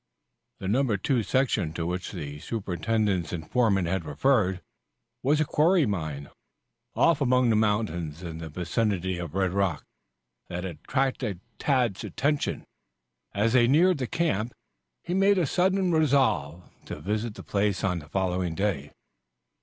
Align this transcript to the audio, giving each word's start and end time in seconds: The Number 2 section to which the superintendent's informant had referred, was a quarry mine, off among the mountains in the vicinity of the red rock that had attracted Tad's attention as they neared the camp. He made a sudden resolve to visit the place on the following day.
The 0.59 0.67
Number 0.67 0.97
2 0.97 1.21
section 1.21 1.73
to 1.73 1.85
which 1.85 2.11
the 2.11 2.39
superintendent's 2.39 3.31
informant 3.31 3.87
had 3.87 4.03
referred, 4.03 4.61
was 5.21 5.39
a 5.39 5.45
quarry 5.45 5.85
mine, 5.85 6.31
off 6.95 7.21
among 7.21 7.51
the 7.51 7.55
mountains 7.55 8.23
in 8.23 8.39
the 8.39 8.49
vicinity 8.49 9.19
of 9.19 9.31
the 9.33 9.37
red 9.37 9.51
rock 9.53 9.83
that 10.49 10.63
had 10.63 10.79
attracted 10.85 11.39
Tad's 11.59 12.03
attention 12.03 12.65
as 13.35 13.53
they 13.53 13.67
neared 13.67 13.99
the 13.99 14.07
camp. 14.07 14.53
He 15.03 15.13
made 15.13 15.37
a 15.37 15.45
sudden 15.45 15.91
resolve 15.91 16.63
to 16.85 16.99
visit 16.99 17.35
the 17.35 17.43
place 17.43 17.83
on 17.83 17.99
the 17.99 18.09
following 18.09 18.55
day. 18.55 18.93